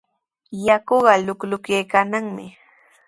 [0.65, 2.45] Yakuqa luqluqyaykannami.